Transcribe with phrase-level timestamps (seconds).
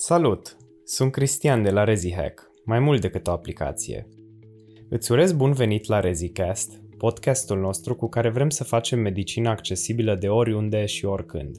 [0.00, 0.56] Salut!
[0.84, 4.08] Sunt Cristian de la ReziHack, mai mult decât o aplicație.
[4.88, 10.14] Îți urez bun venit la ReziCast, podcastul nostru cu care vrem să facem medicina accesibilă
[10.14, 11.56] de oriunde și oricând.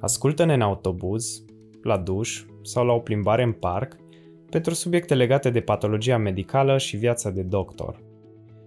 [0.00, 1.44] Ascultă-ne în autobuz,
[1.82, 3.96] la duș sau la o plimbare în parc
[4.50, 8.02] pentru subiecte legate de patologia medicală și viața de doctor.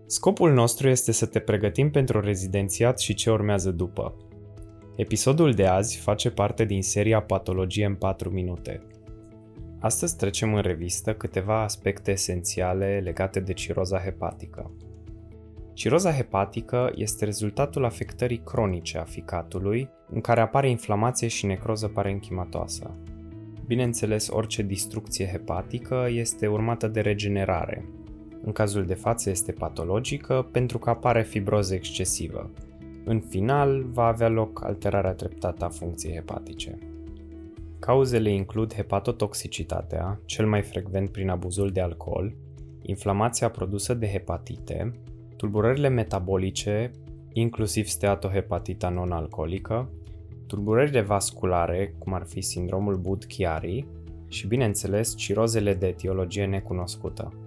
[0.05, 4.13] Scopul nostru este să te pregătim pentru rezidențiat și ce urmează după–
[4.97, 8.81] Episodul de azi face parte din seria Patologie în 4 minute.
[9.79, 14.71] Astăzi trecem în revistă câteva aspecte esențiale legate de ciroza hepatică.
[15.73, 22.95] Ciroza hepatică este rezultatul afectării cronice a ficatului, în care apare inflamație și necroză parenchimatoasă.
[23.65, 27.85] Bineînțeles, orice distrucție hepatică este urmată de regenerare.
[28.43, 32.49] În cazul de față este patologică pentru că apare fibroză excesivă,
[33.07, 36.77] în final, va avea loc alterarea treptată a funcției hepatice.
[37.79, 42.35] Cauzele includ hepatotoxicitatea, cel mai frecvent prin abuzul de alcool,
[42.81, 44.99] inflamația produsă de hepatite,
[45.35, 46.91] tulburările metabolice,
[47.33, 49.89] inclusiv steatohepatita non-alcoolică,
[50.47, 53.85] tulburările vasculare, cum ar fi sindromul Budd-Chiari,
[54.27, 57.46] și, bineînțeles, cirozele de etiologie necunoscută.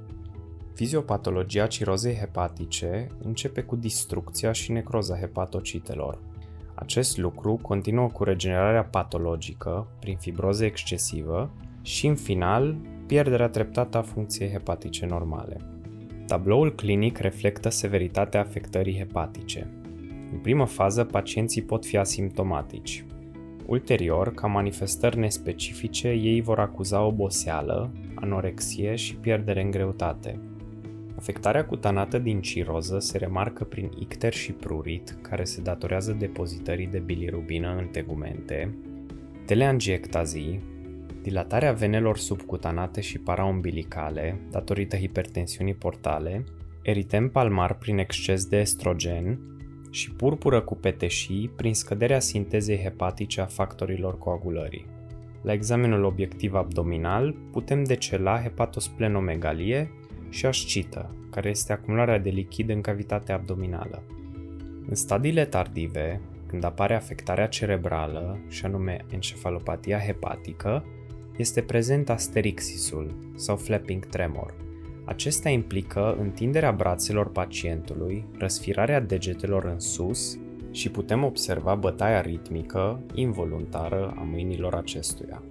[0.75, 6.19] Fiziopatologia cirozei hepatice începe cu distrucția și necroza hepatocitelor.
[6.75, 11.51] Acest lucru continuă cu regenerarea patologică prin fibroză excesivă
[11.83, 12.77] și, în final,
[13.07, 15.57] pierderea treptată a funcției hepatice normale.
[16.27, 19.71] Tabloul clinic reflectă severitatea afectării hepatice.
[20.33, 23.05] În primă fază, pacienții pot fi asimptomatici.
[23.67, 30.41] Ulterior, ca manifestări nespecifice, ei vor acuza oboseală, anorexie și pierdere în greutate.
[31.21, 36.99] Afectarea cutanată din ciroză se remarcă prin icter și prurit, care se datorează depozitării de
[36.99, 38.75] bilirubină în tegumente,
[39.47, 40.63] teleangiectazii,
[41.23, 46.45] dilatarea venelor subcutanate și paraumbilicale, datorită hipertensiunii portale,
[46.83, 49.39] eritem palmar prin exces de estrogen
[49.91, 54.87] și purpură cu peteșii prin scăderea sintezei hepatice a factorilor coagulării.
[55.43, 59.91] La examenul obiectiv abdominal putem decela hepatosplenomegalie
[60.31, 64.03] și ascită, care este acumularea de lichid în cavitatea abdominală.
[64.89, 70.85] În stadiile tardive, când apare afectarea cerebrală, și anume encefalopatia hepatică,
[71.37, 74.55] este prezent asterixisul sau flapping tremor.
[75.05, 80.39] Acesta implică întinderea brațelor pacientului, răsfirarea degetelor în sus
[80.71, 85.43] și putem observa bătaia ritmică, involuntară a mâinilor acestuia.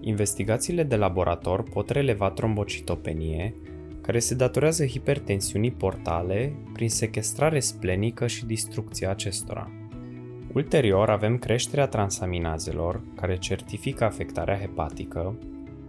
[0.00, 3.54] Investigațiile de laborator pot releva trombocitopenie,
[4.02, 9.70] care se datorează hipertensiunii portale prin sequestrare splenică și distrucția acestora.
[10.52, 15.38] Ulterior avem creșterea transaminazelor, care certifică afectarea hepatică,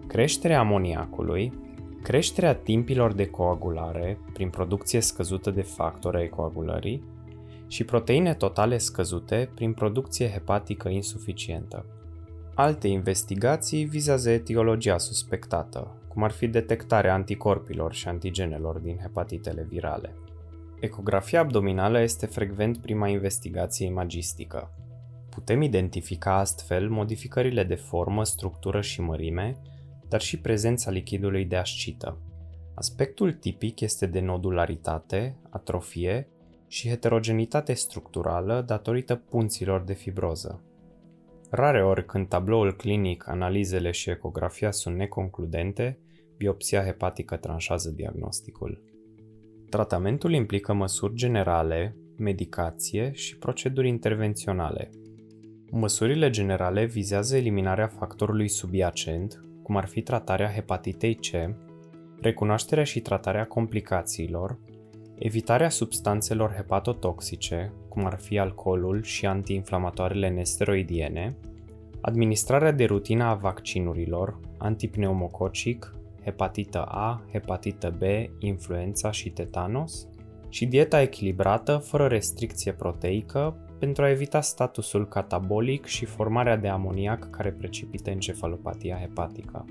[0.07, 1.53] creșterea amoniacului,
[2.03, 7.03] creșterea timpilor de coagulare prin producție scăzută de factori ai coagulării
[7.67, 11.85] și proteine totale scăzute prin producție hepatică insuficientă.
[12.55, 20.15] Alte investigații vizează etiologia suspectată, cum ar fi detectarea anticorpilor și antigenelor din hepatitele virale.
[20.79, 24.71] Ecografia abdominală este frecvent prima investigație imagistică.
[25.29, 29.57] Putem identifica astfel modificările de formă, structură și mărime,
[30.07, 32.17] dar și prezența lichidului de ascită.
[32.73, 36.27] Aspectul tipic este de nodularitate, atrofie
[36.67, 40.61] și heterogenitate structurală datorită punților de fibroză.
[41.49, 45.97] Rare ori când tabloul clinic, analizele și ecografia sunt neconcludente,
[46.43, 48.81] biopsia hepatică tranșează diagnosticul.
[49.69, 54.89] Tratamentul implică măsuri generale, medicație și proceduri intervenționale.
[55.71, 61.55] Măsurile generale vizează eliminarea factorului subiacent, cum ar fi tratarea hepatitei C,
[62.21, 64.59] recunoașterea și tratarea complicațiilor,
[65.15, 71.37] evitarea substanțelor hepatotoxice, cum ar fi alcoolul și antiinflamatoarele nesteroidiene,
[72.01, 78.01] administrarea de rutină a vaccinurilor, antipneumococic, hepatită A, hepatită B,
[78.39, 80.07] influența și tetanos,
[80.49, 87.29] și dieta echilibrată, fără restricție proteică, pentru a evita statusul catabolic și formarea de amoniac
[87.29, 89.65] care precipită encefalopatia hepatică.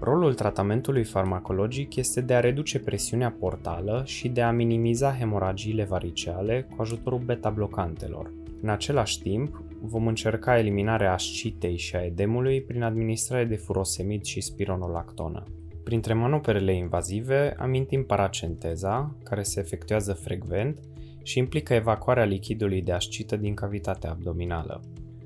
[0.00, 6.68] Rolul tratamentului farmacologic este de a reduce presiunea portală și de a minimiza hemoragiile variceale
[6.70, 8.32] cu ajutorul beta-blocantelor.
[8.62, 14.40] În același timp, vom încerca eliminarea ascitei și a edemului prin administrare de furosemid și
[14.40, 15.42] spironolactonă.
[15.86, 20.78] Printre manoperele invazive amintim paracenteza, care se efectuează frecvent
[21.22, 24.80] și implică evacuarea lichidului de ascită din cavitatea abdominală.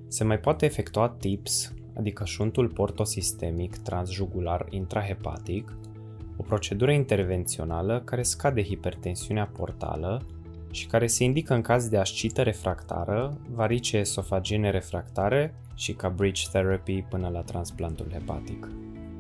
[0.09, 5.77] Se mai poate efectua TIPS, adică șuntul portosistemic transjugular intrahepatic,
[6.37, 10.27] o procedură intervențională care scade hipertensiunea portală
[10.71, 16.47] și care se indică în caz de ascită refractară, varice esofagene refractare și ca bridge
[16.53, 18.69] therapy până la transplantul hepatic.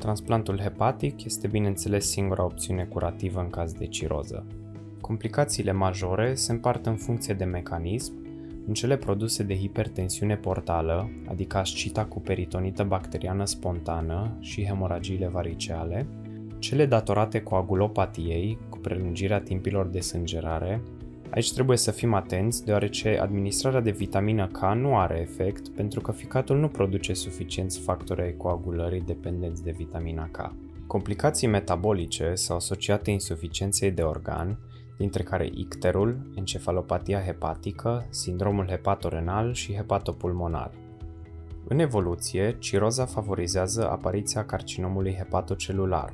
[0.01, 4.47] Transplantul hepatic este bineînțeles singura opțiune curativă în caz de ciroză.
[5.01, 8.13] Complicațiile majore se împart în funcție de mecanism
[8.67, 16.07] în cele produse de hipertensiune portală, adică ascita cu peritonită bacteriană spontană și hemoragiile variceale,
[16.59, 20.83] cele datorate coagulopatiei, cu prelungirea timpilor de sângerare,
[21.35, 26.13] Aici trebuie să fim atenți, deoarece administrarea de vitamină K nu are efect pentru că
[26.13, 30.53] ficatul nu produce suficienți factori ai coagulării dependenți de vitamina K.
[30.87, 34.59] Complicații metabolice sau asociate insuficienței de organ,
[34.97, 40.71] dintre care icterul, encefalopatia hepatică, sindromul hepatorenal și hepatopulmonar.
[41.69, 46.13] În evoluție, ciroza favorizează apariția carcinomului hepatocelular.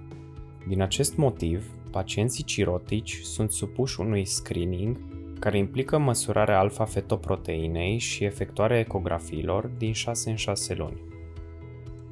[0.69, 4.99] Din acest motiv, pacienții cirotici sunt supuși unui screening
[5.39, 11.01] care implică măsurarea alfa-fetoproteinei și efectuarea ecografiilor din 6 în 6 luni.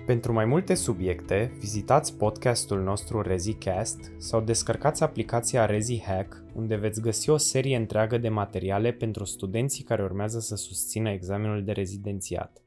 [0.07, 7.31] Pentru mai multe subiecte, vizitați podcastul nostru ReziCast sau descărcați aplicația ReziHack, unde veți găsi
[7.31, 12.64] o serie întreagă de materiale pentru studenții care urmează să susțină examenul de rezidențiat.